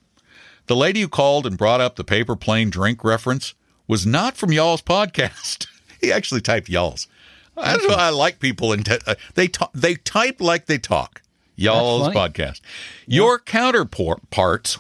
[0.67, 3.55] The lady who called and brought up the paper plane drink reference
[3.89, 5.67] was not from y'all's podcast.
[6.01, 7.09] he actually typed y'all's.
[7.57, 11.23] That's why I like people in te- uh, they talk, they type like they talk.
[11.57, 12.61] Y'all's podcast.
[13.07, 14.79] Your counterparts.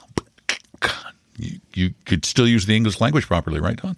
[1.37, 3.97] You, you could still use the English language properly, right, Don?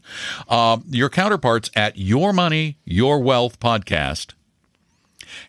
[0.48, 4.32] Um, your counterparts at Your Money, Your Wealth podcast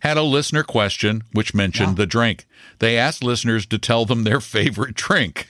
[0.01, 2.45] had a listener question which mentioned the drink.
[2.79, 5.47] They asked listeners to tell them their favorite drink.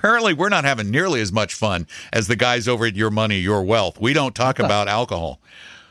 [0.00, 3.38] Apparently, we're not having nearly as much fun as the guys over at Your Money,
[3.38, 4.00] Your Wealth.
[4.00, 5.40] We don't talk about alcohol.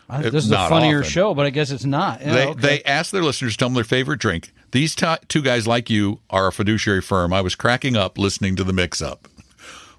[0.10, 1.12] I- this is a funnier often.
[1.12, 2.20] show, but I guess it's not.
[2.22, 2.60] Yeah, They okay.
[2.60, 4.52] they asked their listeners to tell them their favorite drink.
[4.72, 7.32] These t- two guys like you are a fiduciary firm.
[7.32, 9.28] I was cracking up listening to the mix up.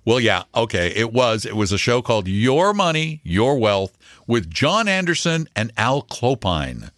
[0.04, 1.46] Well, yeah, okay, it was.
[1.46, 3.96] It was a show called Your Money, Your Wealth
[4.26, 6.90] with John Anderson and Al Clopine.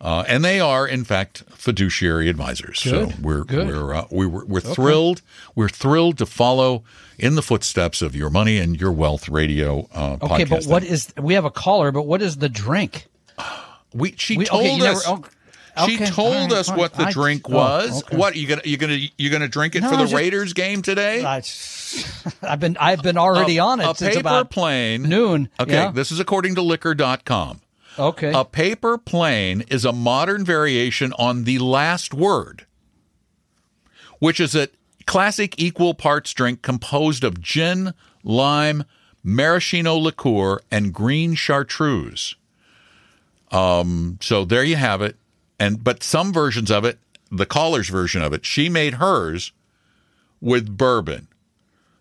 [0.00, 2.80] Uh, and they are, in fact, fiduciary advisors.
[2.84, 3.66] Good, So we're good.
[3.66, 5.22] we're uh, we, we're, we're thrilled.
[5.56, 6.84] We're thrilled to follow
[7.18, 11.12] in the footsteps of Your Money and Your Wealth radio uh, okay, but what is?
[11.20, 13.06] We have a caller, but what is the drink?
[13.92, 14.14] we?
[14.16, 15.04] She We, told okay, us.
[15.08, 15.20] never,
[15.76, 18.04] oh, She okay, told right, us what the I- drink oh, was.
[18.04, 18.16] okay.
[18.16, 20.80] What you gonna you gonna you gonna drink it No, for the just- Raiders game
[20.80, 21.24] today?
[21.24, 21.42] I,
[22.48, 25.48] have been I've been already A- on it a since paper about plane noon.
[25.58, 25.90] Okay, Yeah.
[25.90, 27.62] this is according to liquor.com.
[27.98, 28.32] okay.
[28.34, 32.66] A paper plane is a modern variation on the last word,
[34.18, 34.68] which is a
[35.06, 38.84] classic equal parts drink composed of gin, lime,
[39.22, 42.36] maraschino liqueur, and green chartreuse.
[43.50, 45.16] Um, so there you have it.
[45.58, 46.98] And but some versions of it,
[47.30, 49.52] the caller's version of it, she made hers
[50.40, 51.28] with bourbon.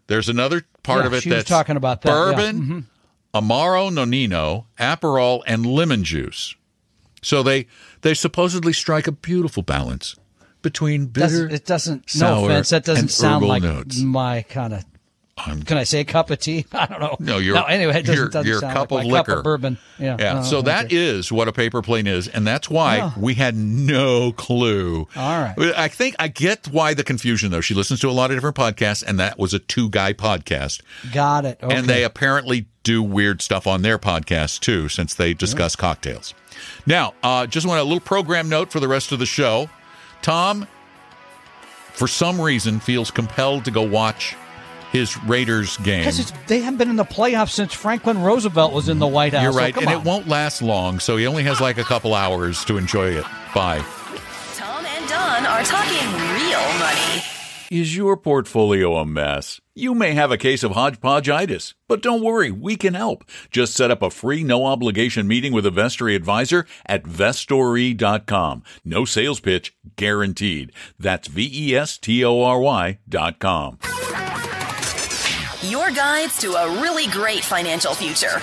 [0.08, 2.52] There's another part Yeah, of it that's talking about that, yeah.
[2.52, 2.80] Mm-hmm.
[3.42, 6.56] Amaro Nonino, Aperol, and lemon juice.
[7.22, 7.68] So they
[8.02, 10.16] they supposedly strike a beautiful balance
[10.62, 11.26] between bitter.
[11.48, 12.10] Doesn't- it doesn't.
[12.10, 14.00] sour, No offense, that doesn't sound like notes.
[14.00, 14.86] my kind of.
[15.38, 16.66] Can I say a cup of tea?
[16.74, 17.16] I don't know.
[17.20, 17.66] No, you're- no.
[17.66, 19.38] Anyway, it doesn't, you're- doesn't you're a sound cup like of my cup liquor.
[19.40, 19.78] of bourbon.
[20.00, 20.18] Yeah.
[20.20, 20.96] Yeah, Oh, so that okay.
[20.96, 25.08] is what a paper plane is, and that's why we had no clue.
[25.16, 25.54] All right.
[25.78, 27.62] I think I get why the confusion though.
[27.62, 30.82] She listens to a lot of different podcasts, and that was a two guy podcast,
[31.14, 31.60] got it.
[31.62, 31.76] Okay.
[31.76, 36.34] and they apparently do weird stuff on their podcast too, since they discuss cocktails.
[36.88, 39.70] Now, uh, just want a little program note for the rest of the show.
[40.22, 40.68] Tom,
[41.94, 44.36] for some reason, feels compelled to go watch
[44.92, 46.02] his Raiders game.
[46.02, 49.44] Because they haven't been in the playoffs since Franklin Roosevelt was in the White House.
[49.44, 50.02] You're right, come and on.
[50.02, 53.26] it won't last long, so he only has like a couple hours to enjoy it.
[53.54, 53.84] Bye.
[54.56, 57.24] Tom and Don are talking real money.
[57.70, 59.60] Is your portfolio a mess?
[59.76, 63.26] You may have a case of hodgepodgeitis, but don't worry, we can help.
[63.52, 68.64] Just set up a free, no obligation meeting with a Vestory advisor at vestory.com.
[68.86, 70.72] No sales pitch guaranteed.
[70.98, 73.80] That's V E S T O R Y dot com.
[75.70, 78.40] Your guides to a really great financial future.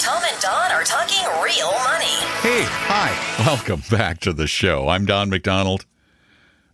[0.00, 2.16] Tom and Don are talking real money.
[2.40, 3.44] Hey, hi.
[3.44, 4.88] Welcome back to the show.
[4.88, 5.84] I'm Don McDonald.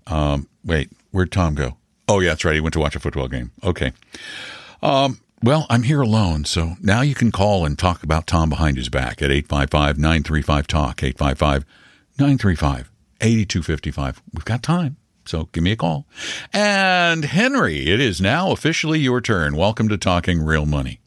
[0.06, 1.76] Um, wait, where'd Tom go?
[2.06, 2.54] Oh, yeah, that's right.
[2.54, 3.50] He went to watch a football game.
[3.64, 3.92] Okay.
[4.82, 8.76] Um, well, I'm here alone, so now you can call and talk about Tom behind
[8.76, 11.64] his back at 855 935 Talk, 855
[12.18, 14.22] 935 8255.
[14.32, 16.06] We've got time, so give me a call.
[16.52, 19.56] And Henry, it is now officially your turn.
[19.56, 21.00] Welcome to Talking Real Money.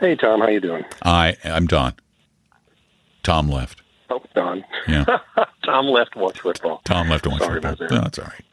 [0.00, 0.84] Hey Tom, how you doing?
[1.02, 1.94] I I'm Don.
[3.22, 3.82] Tom left.
[4.10, 4.64] Oh, Don.
[4.88, 5.04] Yeah.
[5.64, 6.82] Tom left watch football.
[6.84, 7.88] Tom left to watch Sorry football.
[7.88, 8.44] No, that's all right.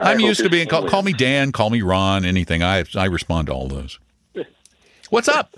[0.00, 2.62] I I'm used to being call, call me Dan, call me Ron, anything.
[2.62, 3.98] I I respond to all those.
[5.10, 5.54] What's up?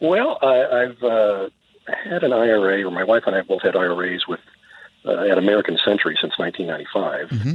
[0.00, 1.48] Well, I, I've uh,
[1.86, 4.40] had an IRA, or my wife and I both had IRAs with
[5.04, 7.28] uh, at American Century since 1995.
[7.28, 7.54] Mm-hmm.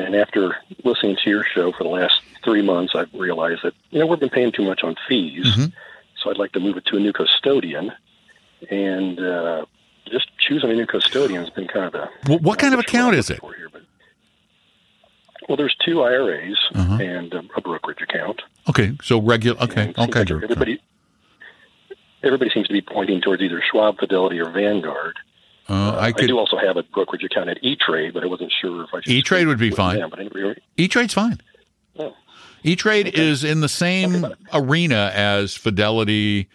[0.00, 3.98] And after listening to your show for the last three months, I've realized that you
[4.00, 5.46] know we've been paying too much on fees.
[5.46, 5.72] Mhm.
[6.22, 7.92] So I'd like to move it to a new custodian,
[8.70, 9.64] and uh,
[10.06, 12.92] just choosing a new custodian has been kind of a Wh- what kind of That's
[12.92, 13.40] what I'm account is it?
[13.42, 13.82] here, but-
[15.48, 16.94] well, there's two IRAs Uh-huh.
[17.02, 18.42] and a, a brokerage account.
[18.68, 19.62] Okay, so regular.
[19.62, 20.20] Okay, And it seems okay.
[20.34, 20.82] like everybody,
[22.22, 25.16] everybody seems to be pointing towards either Schwab, Fidelity, or Vanguard.
[25.68, 26.28] Uh, I I could.
[26.28, 29.00] do also have a brokerage account at E Trade, but I wasn't sure if I
[29.00, 29.12] should.
[29.12, 29.98] E-Trade would be fine.
[29.98, 31.40] Them, but anybody, E Trade's fine.
[31.98, 32.14] Oh.
[32.62, 36.48] E Trade is in the same arena as Fidelity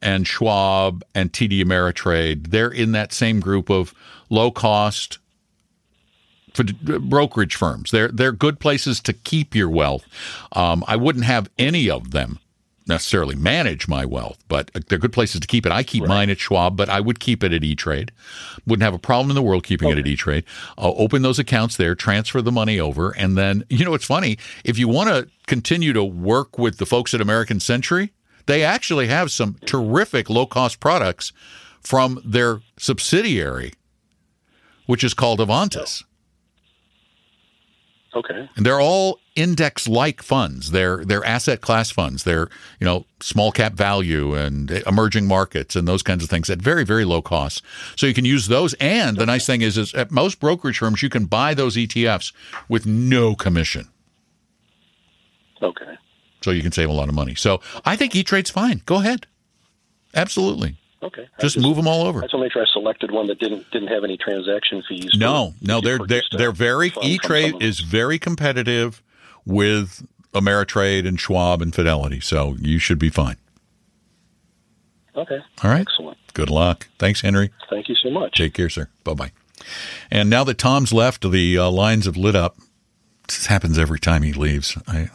[0.00, 2.48] and Schwab and TD Ameritrade.
[2.48, 3.94] They're in that same group of
[4.30, 5.18] low cost
[6.54, 7.90] brokerage firms.
[7.90, 10.06] They're they're good places to keep your wealth.
[10.52, 12.38] Um, I wouldn't have any of them
[12.86, 15.72] necessarily manage my wealth, but they're good places to keep it.
[15.72, 18.12] I keep mine at Schwab, but I would keep it at E Trade.
[18.66, 20.44] Wouldn't have a problem in the world keeping it at E Trade.
[20.76, 24.38] Uh, open those accounts there, transfer the money over, and then you know it's funny
[24.64, 28.12] if you want to continue to work with the folks at American Century,
[28.46, 31.32] they actually have some terrific low cost products
[31.80, 33.72] from their subsidiary,
[34.86, 36.04] which is called Avantis.
[38.14, 40.70] okay, And they're all index like funds.
[40.70, 42.24] They're they're asset class funds.
[42.24, 42.48] They're,
[42.80, 46.84] you know, small cap value and emerging markets and those kinds of things at very,
[46.84, 47.62] very low costs.
[47.96, 48.74] So you can use those.
[48.74, 52.32] And the nice thing is is at most brokerage firms you can buy those ETFs
[52.68, 53.88] with no commission.
[55.62, 55.94] okay,
[56.42, 57.34] So you can save a lot of money.
[57.34, 58.82] So I think E Trade's fine.
[58.86, 59.26] Go ahead.
[60.14, 60.76] Absolutely.
[61.02, 61.26] okay.
[61.38, 62.20] I Just move them all I over.
[62.20, 65.10] just want to make sure I selected one that didn't didn't have any transaction fees.
[65.16, 69.02] No, no, they're they're they're very E Trade is very competitive
[69.46, 72.20] with Ameritrade and Schwab and Fidelity.
[72.20, 73.36] So you should be fine.
[75.16, 75.38] okay.
[75.62, 75.82] All right.
[75.82, 76.18] excellent.
[76.34, 76.88] Good luck.
[76.98, 77.50] Thanks, Henry.
[77.70, 78.34] Thank you so much.
[78.36, 78.88] Take care, sir.
[79.04, 79.32] Bye bye.
[80.10, 82.56] And now that Tom's left, the uh, lines have lit up.
[83.28, 84.76] This happens every time he leaves.
[84.88, 85.08] I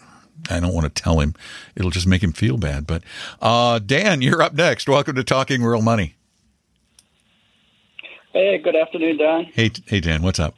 [0.49, 1.35] I don't want to tell him;
[1.75, 2.87] it'll just make him feel bad.
[2.87, 3.03] But
[3.41, 4.87] uh, Dan, you're up next.
[4.87, 6.15] Welcome to Talking Real Money.
[8.31, 9.45] Hey, good afternoon, Don.
[9.45, 10.55] Hey, hey, Dan, what's up?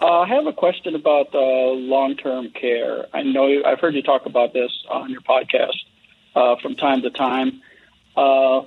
[0.00, 3.06] Uh, I have a question about uh, long-term care.
[3.12, 5.78] I know you, I've heard you talk about this on your podcast
[6.34, 7.62] uh, from time to time.
[8.16, 8.62] Uh,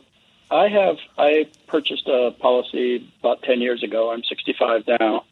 [0.49, 4.11] I have I purchased a policy about ten years ago.
[4.11, 5.25] I'm 65 now,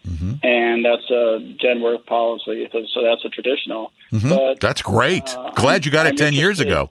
[0.44, 3.94] and that's a Genworth policy, so, that's a traditional.
[4.12, 5.24] But That's great.
[5.38, 6.90] uh, Glad you got it I'm ten years ago.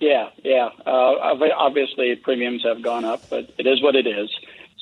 [0.00, 0.70] Yeah, yeah.
[0.86, 4.30] Uh, obviously, premiums have gone up, but it is what it is.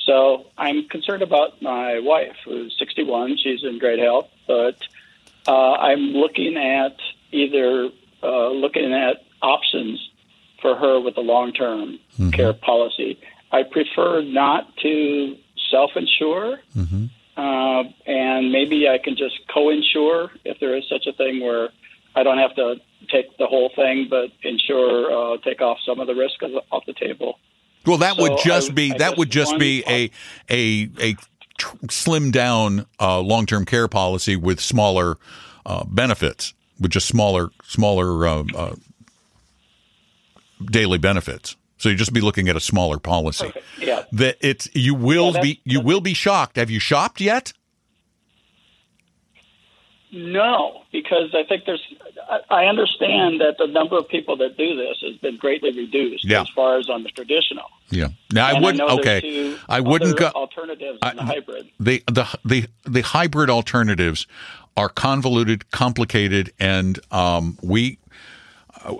[0.07, 3.37] So I'm concerned about my wife, who's 61.
[3.43, 4.77] She's in great health, but
[5.49, 6.97] uh, I'm looking at
[7.33, 7.91] either
[8.23, 9.99] uh, looking at options
[10.63, 11.99] for her with a long-term
[12.33, 13.19] care policy.
[13.53, 15.37] I prefer not to
[15.71, 16.61] self-insure,
[17.37, 21.69] uh, and maybe I can just co-insure if there is such a thing where
[22.15, 22.77] I don't have to
[23.13, 26.63] take the whole thing, but insure uh, take off some of the risk of the,
[26.73, 27.39] off the table.
[27.87, 30.11] Well, that So would just would- be I that would just be a
[30.51, 31.17] a a
[31.59, 35.17] tr- slim down uh, long term care policy with smaller
[35.65, 38.75] uh, benefits, with just smaller smaller uh, uh,
[40.65, 41.57] daily benefits.
[41.79, 43.53] So you just be looking at a smaller policy.
[43.79, 44.05] Yeah.
[44.13, 46.57] That it's you will Yeah, be you will be shocked.
[46.57, 47.53] Have you shopped yet?
[50.13, 51.83] No, because I think there's.
[52.49, 56.43] I understand that the number of people that do this has been greatly reduced Yeah.
[56.43, 57.65] as far as on the traditional.
[57.91, 58.09] Yeah.
[58.33, 58.79] Now I wouldn't.
[58.79, 59.57] there's okay.
[59.69, 60.29] I wouldn't go.
[60.29, 61.71] alternatives I- the hybrid.
[61.81, 64.27] the the the the hybrid alternatives
[64.77, 67.99] are convoluted, complicated, and um, we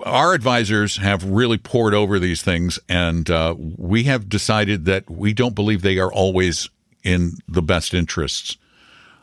[0.03, 5.33] our advisors have really pored over these things, and uh, we have decided that we
[5.33, 6.69] don't believe they are always
[7.03, 8.57] in the best interests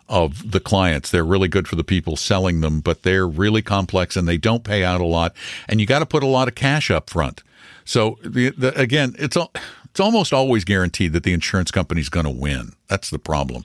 [0.09, 1.11] of the clients.
[1.11, 4.65] They're really good for the people selling them, but they're really complex and they don't
[4.65, 5.35] pay out a lot,
[5.69, 7.43] and you got to put a lot of cash up front.
[7.85, 9.53] So the, the again, it's al-
[9.85, 12.73] it's almost always guaranteed that the insurance company's going to win.
[12.89, 13.65] That's the problem.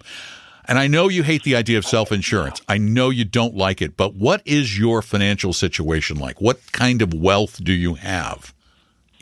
[0.69, 2.62] And I know you hate the idea of self insurance.
[2.69, 6.39] I know you don't like it, but what is your financial situation like?
[6.39, 8.54] What kind of wealth do you have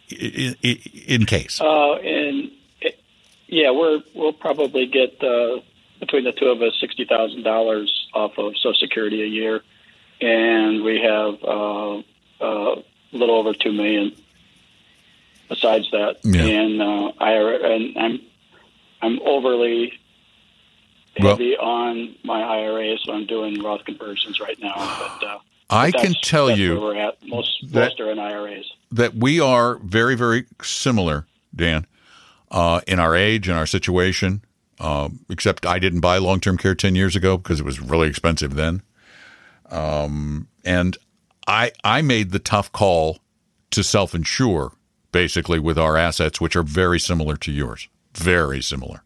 [0.10, 0.78] in, in,
[1.08, 1.62] in case?
[1.62, 2.52] Uh, and
[2.82, 3.00] it,
[3.48, 5.62] yeah, we're we'll probably get uh,
[6.00, 9.64] between the two of us sixty thousand dollars off of Social Security a year,
[10.22, 12.02] and we have uh, uh,
[12.42, 12.84] a
[13.14, 14.14] little over two million.
[15.50, 16.42] Besides that, Yeah.
[16.42, 18.20] and uh, I and I'm
[19.02, 19.94] I'm overly
[21.20, 24.74] Well- heavy on my IRA, so I'm doing Roth conversions right now.
[24.76, 25.38] But uh,
[25.70, 27.18] I can tell you where we're at.
[27.26, 28.66] Most that- most are in IRAs.
[28.92, 31.88] that we are very, very similar, Dan,
[32.52, 34.42] uh, in our age and our situation.
[34.80, 38.08] Um, except I didn't buy long term care 10 years ago because it was really
[38.08, 38.84] expensive then.
[39.72, 40.98] Um, and
[41.48, 43.20] I, I made the tough call
[43.72, 44.74] to self insure
[45.12, 47.88] basically with our assets, which are very similar to yours.
[48.14, 49.04] Very similar.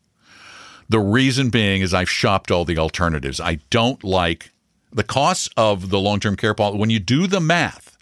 [0.89, 3.39] The reason being is I've shopped all the alternatives.
[3.39, 4.51] I don't like
[4.91, 6.79] the costs of the long term care policy.
[6.79, 7.97] When you do the math,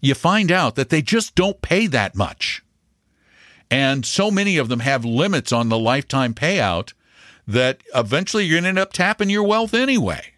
[0.00, 2.64] you find out that they just don't pay that much.
[3.70, 6.92] And so many of them have limits on the lifetime payout
[7.46, 10.32] that eventually you're going to end up tapping your wealth anyway.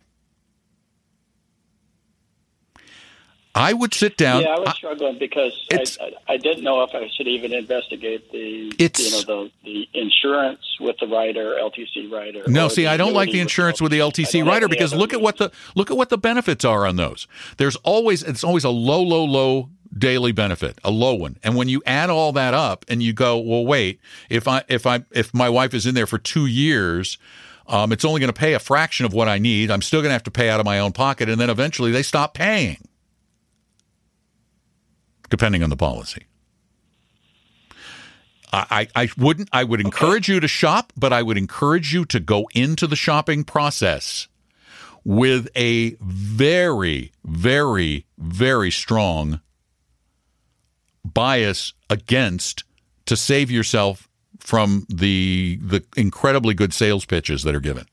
[3.59, 4.43] I would sit down.
[4.43, 8.31] Yeah, I was I- struggling because I, I, didn't know if I should even investigate
[8.31, 12.45] the you know the the insurance with the rider, LTC rider.
[12.47, 15.38] No, see, I don't like the insurance with the LTC rider because look at what
[15.38, 17.27] the look at what the benefits are on those.
[17.57, 21.37] There's always it's always a low, low, low daily benefit, a low one.
[21.42, 24.87] And when you add all that up and you go, well, wait, if I if
[24.87, 27.18] I if my wife is in there for two years,
[27.66, 29.70] um, it's only going to pay a fraction of what I need.
[29.70, 31.90] I'm still going to have to pay out of my own pocket, and then eventually
[31.90, 32.79] they stop paying,
[35.31, 36.27] depending on the policy.
[38.53, 42.05] I, I I wouldn't I would encourage you to shop, but I would encourage you
[42.07, 44.29] to go into the shopping process
[45.05, 49.40] with a very, very, very strong
[51.14, 52.64] bias against
[53.07, 57.87] to save yourself from the the incredibly good sales pitches that are given.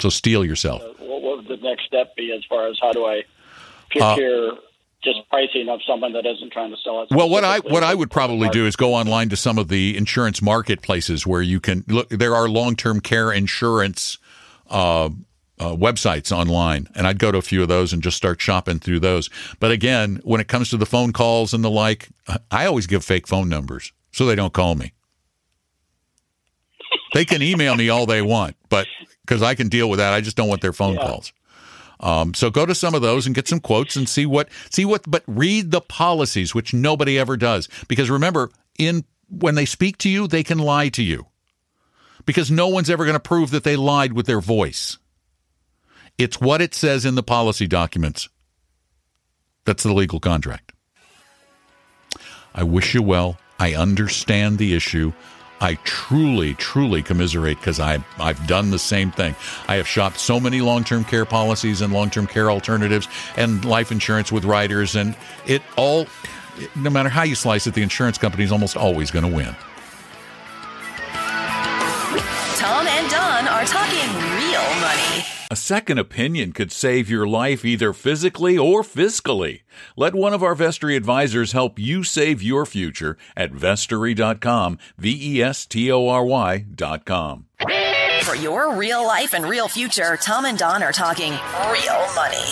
[0.00, 0.82] So steel yourself.
[0.98, 3.22] What, what would the next step be as far as how do I
[3.96, 4.52] Uh, procure
[5.02, 7.08] just pricing of someone that isn't trying to sell it?
[7.10, 9.96] Well, what I what I would probably do is go online to some of the
[9.96, 12.08] insurance marketplaces where you can look.
[12.08, 14.18] There are long term care insurance
[14.68, 15.10] uh,
[15.58, 18.78] uh, websites online, and I'd go to a few of those and just start shopping
[18.78, 19.30] through those.
[19.60, 22.08] But again, when it comes to the phone calls and the like,
[22.50, 24.92] I always give fake phone numbers so they don't call me.
[27.12, 28.88] They can email me all they want, but
[29.24, 31.32] because I can deal with that, I just don't want their phone calls.
[32.00, 34.84] Um, so go to some of those and get some quotes and see what see
[34.84, 35.08] what.
[35.08, 40.08] But read the policies, which nobody ever does, because remember, in when they speak to
[40.08, 41.26] you, they can lie to you,
[42.26, 44.98] because no one's ever going to prove that they lied with their voice.
[46.16, 48.28] It's what it says in the policy documents.
[49.64, 50.72] That's the legal contract.
[52.54, 53.38] I wish you well.
[53.58, 55.12] I understand the issue.
[55.60, 59.34] I truly, truly commiserate because I've done the same thing.
[59.66, 64.30] I have shopped so many long-term care policies and long-term care alternatives and life insurance
[64.30, 66.06] with riders, and it all,
[66.76, 69.56] no matter how you slice it, the insurance company is almost always going to win.
[72.58, 74.03] Tom and Don are talking.
[75.50, 79.60] A second opinion could save your life either physically or fiscally.
[79.96, 85.42] Let one of our Vestory advisors help you save your future at vestory.com, V E
[85.42, 87.46] S T O R Y.com.
[88.22, 92.44] For your real life and real future, Tom and Don are talking real money.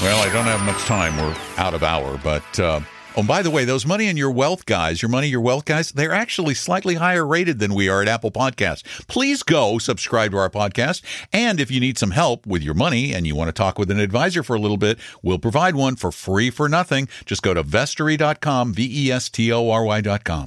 [0.00, 1.16] Well, I don't have much time.
[1.16, 2.80] We're out of hour, but uh,
[3.16, 5.92] oh, by the way, those money and your wealth guys, your money, your wealth guys,
[5.92, 8.82] they're actually slightly higher rated than we are at Apple Podcasts.
[9.06, 11.02] Please go subscribe to our podcast,
[11.32, 13.90] and if you need some help with your money and you want to talk with
[13.90, 17.08] an advisor for a little bit, we'll provide one for free for nothing.
[17.24, 20.46] Just go to vestory.com, v e s t o r y.com.